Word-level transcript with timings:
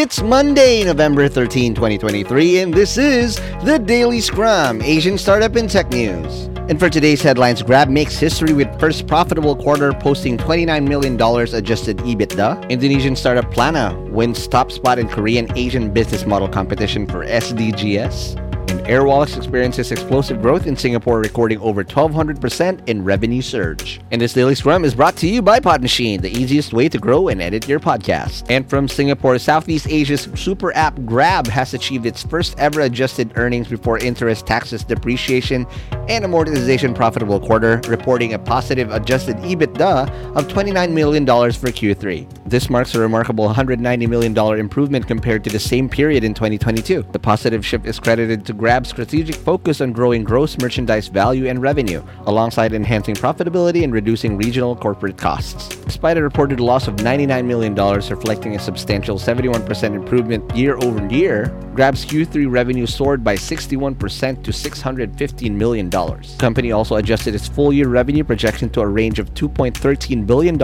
It's 0.00 0.22
Monday, 0.22 0.84
November 0.84 1.28
13, 1.28 1.74
2023, 1.74 2.60
and 2.60 2.72
this 2.72 2.96
is 2.96 3.34
the 3.64 3.80
Daily 3.80 4.20
Scrum, 4.20 4.80
Asian 4.80 5.18
Startup 5.18 5.56
and 5.56 5.68
Tech 5.68 5.90
News. 5.90 6.44
And 6.68 6.78
for 6.78 6.88
today's 6.88 7.20
headlines, 7.20 7.64
Grab 7.64 7.88
makes 7.88 8.16
history 8.16 8.52
with 8.52 8.68
first 8.78 9.08
profitable 9.08 9.56
quarter, 9.56 9.92
posting 9.92 10.38
$29 10.38 10.86
million 10.86 11.14
adjusted 11.52 11.96
EBITDA. 11.96 12.70
Indonesian 12.70 13.16
startup 13.16 13.50
Plana 13.50 14.00
wins 14.12 14.46
top 14.46 14.70
spot 14.70 15.00
in 15.00 15.08
Korea 15.08 15.42
ASEAN 15.48 15.92
business 15.92 16.24
model 16.24 16.48
competition 16.48 17.04
for 17.04 17.26
SDGS 17.26 18.47
and 18.68 18.80
Airwallex 18.80 19.36
experiences 19.36 19.90
explosive 19.90 20.42
growth 20.42 20.66
in 20.66 20.76
Singapore, 20.76 21.20
recording 21.20 21.58
over 21.60 21.82
1200% 21.82 22.88
in 22.88 23.04
revenue 23.04 23.42
surge. 23.42 24.00
And 24.10 24.20
this 24.20 24.32
Daily 24.32 24.54
Scrum 24.54 24.84
is 24.84 24.94
brought 24.94 25.16
to 25.16 25.26
you 25.26 25.42
by 25.42 25.60
Podmachine, 25.60 26.20
the 26.20 26.30
easiest 26.30 26.72
way 26.72 26.88
to 26.88 26.98
grow 26.98 27.28
and 27.28 27.40
edit 27.40 27.68
your 27.68 27.80
podcast. 27.80 28.46
And 28.48 28.68
from 28.68 28.88
Singapore, 28.88 29.38
Southeast 29.38 29.88
Asia's 29.88 30.28
super 30.34 30.74
app 30.74 30.98
Grab 31.04 31.46
has 31.46 31.74
achieved 31.74 32.06
its 32.06 32.22
first 32.22 32.58
ever 32.58 32.82
adjusted 32.82 33.32
earnings 33.36 33.68
before 33.68 33.98
interest, 33.98 34.46
taxes, 34.46 34.84
depreciation, 34.84 35.66
and 36.08 36.24
amortization 36.24 36.94
profitable 36.94 37.40
quarter, 37.40 37.80
reporting 37.88 38.34
a 38.34 38.38
positive 38.38 38.90
adjusted 38.90 39.36
EBITDA 39.38 40.36
of 40.36 40.48
$29 40.48 40.92
million 40.92 41.26
for 41.26 41.68
Q3. 41.68 42.37
This 42.48 42.70
marks 42.70 42.94
a 42.94 42.98
remarkable 42.98 43.46
$190 43.46 44.08
million 44.08 44.34
improvement 44.58 45.06
compared 45.06 45.44
to 45.44 45.50
the 45.50 45.58
same 45.58 45.86
period 45.86 46.24
in 46.24 46.32
2022. 46.32 47.04
The 47.12 47.18
positive 47.18 47.64
shift 47.64 47.84
is 47.84 48.00
credited 48.00 48.46
to 48.46 48.54
Grab's 48.54 48.88
strategic 48.88 49.34
focus 49.34 49.82
on 49.82 49.92
growing 49.92 50.24
gross 50.24 50.56
merchandise 50.56 51.08
value 51.08 51.46
and 51.46 51.60
revenue, 51.60 52.02
alongside 52.24 52.72
enhancing 52.72 53.16
profitability 53.16 53.84
and 53.84 53.92
reducing 53.92 54.38
regional 54.38 54.74
corporate 54.74 55.18
costs. 55.18 55.77
Despite 55.88 56.18
a 56.18 56.22
reported 56.22 56.60
loss 56.60 56.86
of 56.86 56.96
$99 56.96 57.46
million, 57.46 57.74
reflecting 57.74 58.54
a 58.54 58.58
substantial 58.58 59.18
71% 59.18 59.94
improvement 59.94 60.54
year 60.54 60.76
over 60.76 61.04
year, 61.08 61.46
Grab's 61.74 62.04
Q3 62.04 62.50
revenue 62.50 62.84
soared 62.84 63.24
by 63.24 63.36
61% 63.36 64.44
to 64.44 64.50
$615 64.50 65.50
million. 65.50 65.88
The 65.88 66.36
company 66.38 66.72
also 66.72 66.96
adjusted 66.96 67.34
its 67.34 67.48
full 67.48 67.72
year 67.72 67.88
revenue 67.88 68.22
projection 68.22 68.68
to 68.70 68.82
a 68.82 68.86
range 68.86 69.18
of 69.18 69.32
$2.13 69.32 70.26
billion 70.26 70.58
to 70.58 70.60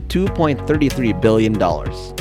$2.33 0.00 1.20
billion. 1.20 1.52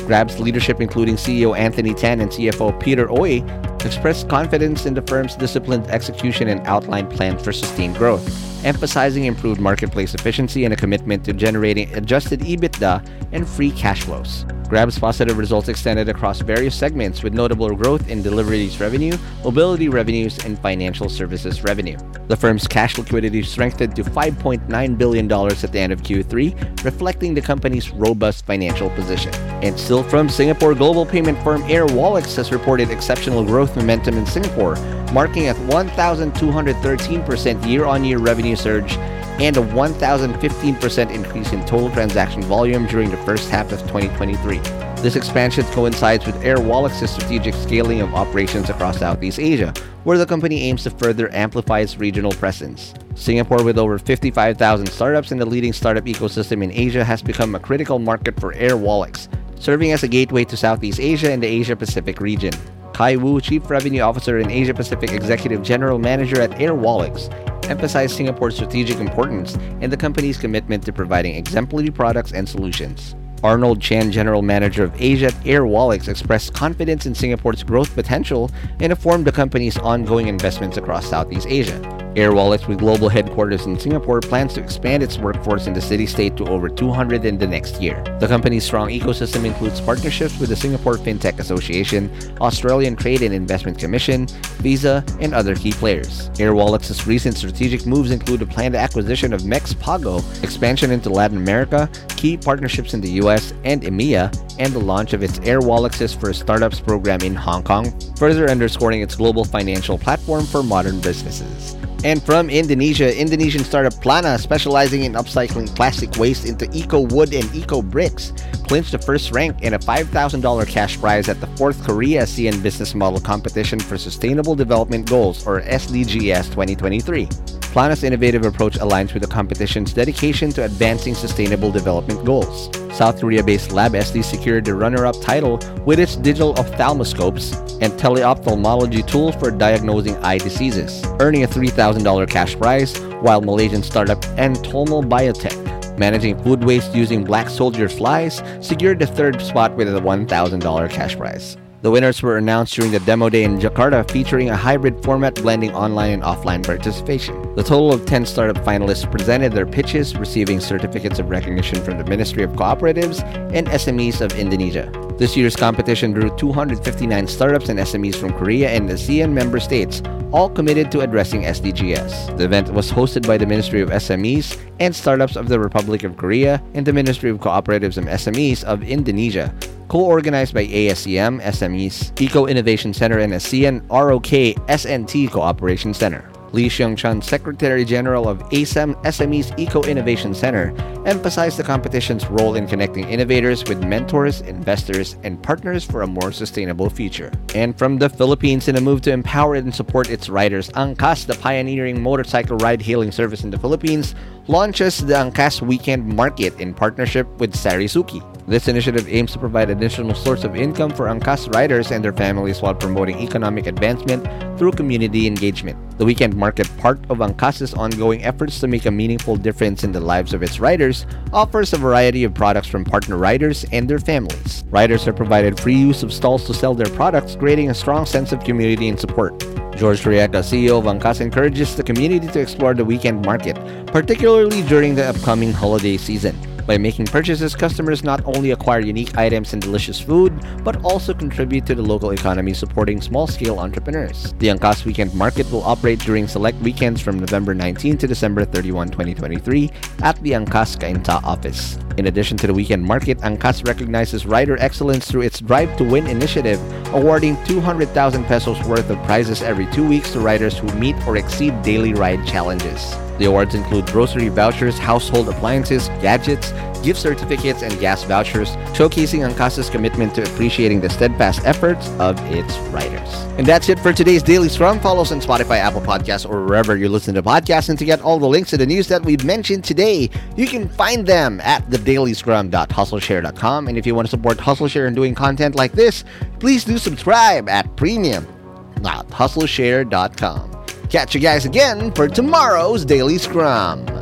Grab's 0.05 0.38
leadership, 0.38 0.81
including 0.81 1.16
CEO 1.16 1.58
Anthony 1.58 1.94
Tan 1.94 2.20
and 2.20 2.30
CFO 2.30 2.78
Peter 2.78 3.08
Oey, 3.09 3.39
expressed 3.86 4.30
confidence 4.30 4.86
in 4.86 4.94
the 4.94 5.02
firm's 5.02 5.36
disciplined 5.36 5.88
execution 5.88 6.47
and 6.50 6.66
outlined 6.67 7.09
plans 7.09 7.44
for 7.44 7.52
sustained 7.52 7.95
growth, 7.95 8.25
emphasizing 8.66 9.25
improved 9.25 9.59
marketplace 9.59 10.14
efficiency 10.14 10.66
and 10.66 10.73
a 10.73 10.78
commitment 10.78 11.23
to 11.25 11.33
generating 11.33 11.94
adjusted 11.95 12.42
EBITDA 12.42 13.08
and 13.31 13.48
free 13.48 13.72
cash 13.72 14.03
flows. 14.03 14.45
Grab's 14.67 15.00
positive 15.00 15.38
results 15.38 15.70
extended 15.70 16.09
across 16.09 16.42
various 16.42 16.75
segments 16.75 17.23
with 17.23 17.33
notable 17.33 17.73
growth 17.73 18.09
in 18.09 18.22
deliveries 18.22 18.80
revenue, 18.81 19.17
mobility 19.44 19.88
revenues, 19.88 20.38
and 20.44 20.59
financial 20.59 21.08
services 21.08 21.64
revenue. 21.64 21.98
The 22.28 22.36
firm's 22.36 22.67
cash 22.67 22.98
liquidity 22.98 23.44
strengthened 23.44 23.95
to 23.95 24.03
$5.9 24.03 24.98
billion 24.98 25.31
at 25.31 25.72
the 25.72 25.80
end 25.80 25.94
of 25.94 26.02
Q3, 26.02 26.83
reflecting 26.83 27.33
the 27.33 27.42
company's 27.42 27.92
robust 27.92 28.45
financial 28.45 28.89
position. 28.89 29.33
And 29.64 29.80
still 29.80 30.03
from 30.03 30.28
Singapore, 30.28 30.75
global 30.75 31.05
payment 31.05 31.42
firm 31.44 31.61
Airwallex 31.64 32.36
has 32.36 32.52
reported 32.52 32.89
exceptional 32.89 33.45
growth 33.45 33.67
momentum 33.76 34.18
in 34.18 34.26
Singapore, 34.26 34.78
marking 35.12 35.50
a 35.50 35.54
1,213% 35.54 37.68
year-on-year 37.68 38.20
revenue 38.20 38.56
surge 38.56 38.98
and 39.40 39.58
a 39.58 39.62
1,015% 39.62 41.14
increase 41.14 41.54
in 41.54 41.64
total 41.66 41.92
transaction 41.92 42.42
volume 42.44 42.88
during 42.88 43.12
the 43.12 43.18
first 43.18 43.50
half 43.50 43.72
of 43.72 43.80
2023. 43.82 44.60
This 45.02 45.16
expansion 45.16 45.64
coincides 45.66 46.26
with 46.26 46.34
Airwallex's 46.42 47.12
strategic 47.12 47.54
scaling 47.54 48.02
of 48.02 48.16
operations 48.16 48.72
across 48.72 48.98
Southeast 48.98 49.39
Asia, 49.39 49.72
where 50.06 50.17
the 50.17 50.26
company 50.26 50.64
aims 50.64 50.82
to 50.83 50.89
further 50.89 51.32
amplify 51.36 51.82
its 51.82 52.00
regional 52.00 52.32
presence. 52.32 52.95
Singapore, 53.14 53.64
with 53.64 53.77
over 53.77 54.00
55,000 54.00 54.88
startups 54.88 55.32
in 55.32 55.38
the 55.38 55.45
leading 55.45 55.72
startup 55.72 56.06
ecosystem 56.06 56.64
in 56.64 56.72
Asia, 56.72 57.04
has 57.04 57.22
become 57.22 57.54
a 57.54 57.60
critical 57.60 58.00
market 58.00 58.39
for 58.39 58.54
Airwallex, 58.54 59.27
serving 59.60 59.92
as 59.92 60.02
a 60.02 60.08
gateway 60.08 60.44
to 60.45 60.58
Southeast 60.58 61.00
Asia 61.00 61.32
and 61.32 61.44
the 61.44 61.48
Asia 61.48 61.76
Pacific 61.76 62.20
region. 62.20 62.54
Kai 62.97 63.15
Wu, 63.15 63.39
Chief 63.39 63.69
Revenue 63.69 64.02
Officer 64.02 64.39
and 64.39 64.49
Asia 64.49 64.73
Pacific 64.73 65.11
Executive 65.11 65.61
General 65.61 65.99
Manager 65.99 66.41
at 66.41 66.49
Airwallex, 66.53 67.31
emphasized 67.69 68.17
Singapore's 68.17 68.55
strategic 68.55 68.97
importance 68.97 69.53
and 69.81 69.93
the 69.93 69.97
company's 69.97 70.35
commitment 70.35 70.83
to 70.85 70.91
providing 70.91 71.35
exemplary 71.35 71.91
products 71.91 72.31
and 72.31 72.49
solutions. 72.49 73.15
Arnold 73.43 73.80
Chan, 73.80 74.11
General 74.11 74.41
Manager 74.41 74.83
of 74.83 74.99
Asia 74.99 75.27
at 75.27 75.33
Airwallex, 75.43 76.08
expressed 76.08 76.55
confidence 76.55 77.05
in 77.05 77.13
Singapore's 77.13 77.61
growth 77.61 77.93
potential 77.93 78.49
and 78.80 78.91
informed 78.91 79.25
the 79.25 79.31
company's 79.31 79.77
ongoing 79.77 80.27
investments 80.27 80.77
across 80.77 81.08
Southeast 81.08 81.45
Asia. 81.47 81.96
Airwallex, 82.17 82.67
with 82.67 82.80
global 82.80 83.10
headquarters 83.10 83.67
in 83.67 83.78
Singapore, 83.78 84.22
plans 84.22 84.55
to 84.55 84.60
expand 84.60 85.04
its 85.04 85.20
workforce 85.20 85.67
in 85.67 85.73
the 85.73 85.82
city-state 85.82 86.36
to 86.38 86.48
over 86.48 86.67
200 86.67 87.26
in 87.26 87.38
the 87.38 87.45
next 87.45 87.80
year. 87.80 88.04
The 88.20 88.28
company's 88.28 88.66
strong 88.66 88.89
ecosystem 88.89 89.45
includes 89.45 89.80
partnerships 89.80 90.39
with 90.39 90.50
the 90.50 90.56
Singapore 90.56 90.95
FinTech 90.95 91.38
Association, 91.38 92.11
Australian 92.42 92.95
Trade 92.95 93.22
and 93.22 93.36
Investment 93.36 93.77
Commission, 93.77 94.26
Visa, 94.64 95.06
and 95.20 95.36
other 95.36 95.54
key 95.54 95.72
players. 95.72 96.32
Airwallex's 96.39 97.06
recent 97.06 97.38
strategic 97.38 97.86
moves 97.86 98.10
include 98.10 98.39
the 98.39 98.48
planned 98.48 98.76
acquisition 98.76 99.32
of 99.32 99.42
MexPago, 99.42 100.23
expansion 100.44 100.89
into 100.89 101.11
Latin 101.11 101.38
America, 101.38 101.88
key 102.10 102.36
partnerships 102.36 102.95
in 102.95 103.02
the 103.02 103.11
US 103.22 103.54
and 103.64 103.83
EMEA, 103.83 104.33
and 104.58 104.73
the 104.73 104.80
launch 104.80 105.14
of 105.14 105.22
its 105.22 105.38
Airwallex's 105.39 106.16
first 106.16 106.42
startups 106.42 106.80
program 106.80 107.22
in 107.22 107.36
Hong 107.36 107.61
Kong, 107.61 107.94
further 108.17 108.50
underscoring 108.50 109.02
its 109.02 109.16
global 109.16 109.45
financial 109.45 110.00
platform 110.00 110.48
for 110.48 110.64
modern 110.64 111.00
businesses. 111.00 111.77
And 112.03 112.21
from 112.21 112.49
Indonesia, 112.49 113.15
Indonesian 113.17 113.63
startup 113.63 113.93
Plana, 114.02 114.37
specializing 114.37 115.03
in 115.03 115.13
upcycling 115.13 115.73
plastic 115.75 116.15
waste 116.17 116.45
into 116.45 116.69
eco 116.71 117.02
wood 117.02 117.33
and 117.33 117.53
eco 117.55 117.81
bricks, 117.81 118.33
clinched 118.67 118.91
the 118.91 118.99
first 118.99 119.31
rank 119.31 119.61
in 119.61 119.73
a 119.73 119.80
$5,000 119.80 120.67
cash 120.67 120.99
prize 120.99 121.27
at 121.27 121.41
the 121.41 121.47
4th 121.47 121.83
Korea 121.83 122.23
ASEAN 122.23 122.61
Business 122.61 122.93
Model 122.93 123.19
Competition 123.19 123.80
for 123.80 123.97
Sustainable 123.97 124.55
Development 124.55 125.09
Goals, 125.09 125.45
or 125.47 125.61
SDGS 125.61 126.45
2023. 126.45 127.27
Plana's 127.61 128.03
innovative 128.03 128.45
approach 128.45 128.75
aligns 128.79 129.13
with 129.13 129.24
the 129.24 129.29
competition's 129.29 129.94
dedication 129.94 130.51
to 130.51 130.63
advancing 130.63 131.15
sustainable 131.15 131.71
development 131.71 132.24
goals. 132.25 132.69
South 132.97 133.21
Korea 133.21 133.44
based 133.44 133.69
LabSD 133.69 134.24
secured 134.24 134.65
the 134.65 134.74
runner 134.74 135.06
up 135.06 135.21
title 135.21 135.59
with 135.85 136.00
its 136.00 136.15
digital 136.15 136.56
ophthalmoscopes 136.56 137.53
and 137.80 137.94
teleophthalmology 137.94 139.07
tools 139.07 139.35
for 139.35 139.51
diagnosing 139.51 140.15
eye 140.24 140.39
diseases, 140.39 141.06
earning 141.19 141.44
a 141.44 141.47
$3,000 141.47 142.27
cash 142.27 142.56
prize, 142.56 142.97
while 143.21 143.39
Malaysian 143.39 143.83
startup 143.83 144.19
Entomal 144.38 145.07
Biotech, 145.07 146.00
managing 146.00 146.41
food 146.41 146.63
waste 146.63 146.95
using 146.95 147.24
black 147.24 147.50
soldier 147.50 147.88
flies, 147.88 148.41
secured 148.62 148.97
the 148.97 149.06
third 149.06 149.39
spot 149.44 149.75
with 149.75 149.95
a 149.95 150.01
$1,000 150.01 150.89
cash 150.89 151.15
prize. 151.15 151.56
The 151.83 151.92
winners 151.92 152.24
were 152.24 152.38
announced 152.38 152.74
during 152.74 152.92
the 152.92 153.00
demo 153.01 153.30
day 153.30 153.44
in 153.44 153.60
Jakarta, 153.60 154.10
featuring 154.10 154.50
a 154.50 154.57
hybrid 154.57 155.04
format 155.04 155.36
blending 155.36 155.75
online 155.75 156.12
and 156.12 156.24
offline 156.24 156.65
participation. 156.65 157.39
The 157.56 157.62
total 157.62 157.94
of 157.94 158.04
10 158.04 158.25
startup 158.25 158.57
finalists 158.65 159.10
presented 159.12 159.54
their 159.54 159.68
pitches, 159.68 160.18
receiving 160.18 160.60
certificates 160.60 161.19
of 161.19 161.30
recognition 161.30 161.83
from 161.83 162.00
the 162.00 162.04
Ministry 162.06 162.42
of 162.42 162.50
Cooperatives 162.54 163.21
and 163.54 163.68
SMEs 163.68 164.21
of 164.21 164.31
Indonesia. 164.39 164.92
This 165.19 165.38
year's 165.38 165.56
competition 165.56 166.13
drew 166.13 166.36
259 166.36 167.27
startups 167.27 167.69
and 167.69 167.77
SMEs 167.80 168.15
from 168.15 168.33
Korea 168.33 168.69
and 168.69 168.89
the 168.89 168.95
ASEAN 168.95 169.31
member 169.31 169.59
states, 169.59 170.01
all 170.31 170.50
committed 170.50 170.92
to 170.94 171.01
addressing 171.01 171.44
SDGs. 171.44 172.38
The 172.38 172.45
event 172.45 172.74
was 172.74 172.92
hosted 172.92 173.27
by 173.27 173.38
the 173.38 173.45
Ministry 173.45 173.81
of 173.81 173.89
SMEs 173.89 174.59
and 174.80 174.95
Startups 174.95 175.36
of 175.36 175.48
the 175.48 175.59
Republic 175.59 176.03
of 176.03 176.18
Korea 176.18 176.62
and 176.74 176.88
the 176.88 176.94
Ministry 176.94 177.29
of 177.29 177.38
Cooperatives 177.38 177.97
and 177.97 178.07
SMEs 178.07 178.63
of 178.63 178.81
Indonesia 178.81 179.53
co-organized 179.88 180.54
by 180.54 180.66
ASEM 180.68 181.42
SMEs, 181.42 182.19
Eco 182.22 182.45
Innovation 182.45 182.94
Center, 182.94 183.19
and 183.19 183.34
ASEAN 183.34 183.88
ROK 183.89 184.57
SNT 184.68 185.31
Cooperation 185.31 185.94
Center. 185.94 186.30
Lee 186.54 186.69
Seung-chan, 186.69 187.22
Secretary 187.22 187.84
General 187.84 188.28
of 188.28 188.39
ASEM 188.50 188.95
SMEs 189.04 189.57
Eco 189.60 189.84
Innovation 189.84 190.34
Center, 190.34 190.74
emphasized 191.06 191.57
the 191.57 191.63
competition's 191.63 192.25
role 192.28 192.56
in 192.56 192.66
connecting 192.68 193.07
innovators 193.10 193.63
with 193.66 193.84
mentors, 193.84 194.42
investors, 194.42 195.18
and 195.24 195.42
partners 195.44 195.84
for 195.84 196.01
a 196.01 196.07
more 196.07 196.31
sustainable 196.31 196.89
future. 196.89 197.31
And 197.54 197.78
from 197.78 197.98
the 197.98 198.10
Philippines, 198.10 198.68
in 198.68 198.78
a 198.78 198.81
move 198.81 199.01
to 199.01 199.12
empower 199.12 199.56
and 199.56 199.75
support 199.75 200.10
its 200.10 200.30
riders, 200.30 200.69
Angkas, 200.69 201.25
the 201.25 201.36
pioneering 201.36 202.01
motorcycle 202.01 202.57
ride-hailing 202.57 203.12
service 203.12 203.44
in 203.44 203.50
the 203.50 203.60
Philippines, 203.60 204.16
launches 204.48 205.06
the 205.06 205.13
Angkas 205.13 205.62
Weekend 205.62 206.07
Market 206.07 206.60
in 206.60 206.74
partnership 206.74 207.28
with 207.39 207.54
Sarisuki. 207.54 208.24
This 208.49 208.69
initiative 208.69 209.09
aims 209.09 209.33
to 209.33 209.39
provide 209.39 209.69
additional 209.69 210.15
source 210.15 210.45
of 210.45 210.55
income 210.55 210.91
for 210.91 211.07
Angkas 211.07 211.53
riders 211.53 211.91
and 211.91 212.01
their 212.01 212.13
families 212.13 212.61
while 212.61 212.73
promoting 212.73 213.19
economic 213.19 213.67
advancement 213.67 214.23
through 214.57 214.71
community 214.71 215.27
engagement. 215.27 215.77
The 215.97 216.05
weekend 216.05 216.33
market, 216.33 216.65
part 216.77 216.97
of 217.09 217.17
Angkas's 217.17 217.73
ongoing 217.73 218.23
efforts 218.23 218.61
to 218.61 218.67
make 218.67 218.85
a 218.85 218.91
meaningful 218.91 219.35
difference 219.35 219.83
in 219.83 219.91
the 219.91 219.99
lives 219.99 220.33
of 220.33 220.44
its 220.44 220.61
riders, 220.61 221.05
offers 221.33 221.73
a 221.73 221.77
variety 221.77 222.23
of 222.23 222.33
products 222.33 222.69
from 222.69 222.85
partner 222.85 223.17
riders 223.17 223.65
and 223.73 223.89
their 223.89 223.99
families. 223.99 224.63
Riders 224.69 225.05
are 225.09 225.13
provided 225.13 225.59
free 225.59 225.75
use 225.75 226.01
of 226.01 226.13
stalls 226.13 226.47
to 226.47 226.53
sell 226.53 226.73
their 226.73 226.95
products, 226.95 227.35
creating 227.35 227.69
a 227.69 227.75
strong 227.75 228.05
sense 228.05 228.31
of 228.31 228.45
community 228.45 228.88
and 228.88 228.97
support. 228.97 229.38
George 229.75 230.03
Royeca, 230.03 230.39
CEO 230.39 230.79
of 230.79 230.85
Angkas, 230.85 231.19
encourages 231.19 231.75
the 231.75 231.83
community 231.83 232.27
to 232.29 232.39
explore 232.39 232.73
the 232.73 232.85
weekend 232.85 233.25
market, 233.25 233.57
particularly 233.88 234.61
during 234.61 234.95
the 234.95 235.03
upcoming 235.03 235.51
holiday 235.51 235.97
season. 235.97 236.33
By 236.67 236.77
making 236.77 237.05
purchases, 237.05 237.55
customers 237.55 238.03
not 238.03 238.21
only 238.25 238.51
acquire 238.51 238.81
unique 238.81 239.17
items 239.17 239.53
and 239.53 239.61
delicious 239.61 240.01
food, 240.01 240.37
but 240.65 240.83
also 240.83 241.13
contribute 241.13 241.65
to 241.67 241.75
the 241.75 241.81
local 241.81 242.11
economy 242.11 242.53
supporting 242.53 242.99
small-scale 242.99 243.57
entrepreneurs. 243.57 244.33
The 244.39 244.47
Angkas 244.47 244.83
Weekend 244.83 245.15
Market 245.15 245.49
will 245.49 245.63
operate 245.63 245.99
during 245.99 246.27
select 246.27 246.59
weekends 246.59 246.99
from 246.99 247.19
November 247.19 247.53
19 247.53 247.97
to 247.99 248.07
December 248.07 248.43
31, 248.43 248.89
2023 248.89 249.71
at 250.03 250.21
the 250.21 250.31
Angkas 250.31 250.77
Cainta 250.77 251.23
office. 251.23 251.79
In 251.97 252.07
addition 252.07 252.35
to 252.35 252.47
the 252.47 252.53
weekend 252.53 252.83
market, 252.83 253.17
Angkas 253.19 253.65
recognizes 253.65 254.25
rider 254.25 254.57
excellence 254.59 255.09
through 255.09 255.21
its 255.21 255.39
Drive 255.39 255.75
to 255.77 255.85
Win 255.85 256.05
initiative, 256.07 256.59
awarding 256.93 257.41
200,000 257.45 258.25
pesos 258.25 258.61
worth 258.67 258.89
of 258.89 259.01
prizes 259.03 259.41
every 259.41 259.67
two 259.67 259.87
weeks 259.87 260.11
to 260.11 260.19
riders 260.19 260.57
who 260.57 260.67
meet 260.73 260.95
or 261.07 261.15
exceed 261.15 261.61
daily 261.61 261.93
ride 261.93 262.27
challenges. 262.27 262.97
The 263.17 263.25
awards 263.25 263.55
include 263.55 263.87
grocery 263.87 264.29
vouchers, 264.29 264.77
household 264.77 265.29
appliances, 265.29 265.89
gadgets, 266.01 266.51
gift 266.83 266.99
certificates, 266.99 267.63
and 267.63 267.79
gas 267.79 268.03
vouchers, 268.03 268.49
showcasing 268.73 269.27
Angkas's 269.27 269.69
commitment 269.69 270.15
to 270.15 270.23
appreciating 270.23 270.81
the 270.81 270.89
steadfast 270.89 271.45
efforts 271.45 271.89
of 271.99 272.19
its 272.31 272.57
writers. 272.69 273.13
And 273.37 273.45
that's 273.45 273.69
it 273.69 273.79
for 273.79 273.93
today's 273.93 274.23
Daily 274.23 274.49
Scrum. 274.49 274.79
Follow 274.79 275.01
us 275.01 275.11
on 275.11 275.21
Spotify, 275.21 275.57
Apple 275.57 275.81
Podcasts, 275.81 276.27
or 276.29 276.45
wherever 276.45 276.77
you 276.77 276.89
listen 276.89 277.15
to 277.15 277.23
podcasts. 277.23 277.69
And 277.69 277.79
to 277.79 277.85
get 277.85 278.01
all 278.01 278.19
the 278.19 278.27
links 278.27 278.49
to 278.51 278.57
the 278.57 278.65
news 278.65 278.87
that 278.87 279.03
we've 279.03 279.23
mentioned 279.23 279.63
today, 279.63 280.09
you 280.35 280.47
can 280.47 280.67
find 280.69 281.05
them 281.05 281.39
at 281.41 281.63
thedailyscrum.hustleshare.com. 281.69 283.67
And 283.67 283.77
if 283.77 283.85
you 283.85 283.93
want 283.95 284.07
to 284.07 284.11
support 284.11 284.37
HustleShare 284.37 284.87
and 284.87 284.95
doing 284.95 285.13
content 285.13 285.55
like 285.55 285.73
this, 285.73 286.05
please 286.39 286.63
do 286.63 286.77
subscribe 286.77 287.49
at 287.49 287.75
premium.hustleshare.com. 287.75 290.56
Catch 290.89 291.13
you 291.13 291.19
guys 291.19 291.44
again 291.45 291.92
for 291.92 292.07
tomorrow's 292.07 292.86
Daily 292.86 293.18
Scrum. 293.18 293.96